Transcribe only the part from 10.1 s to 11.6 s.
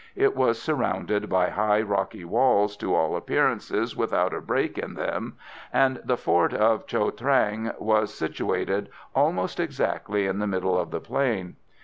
in the middle of the plain.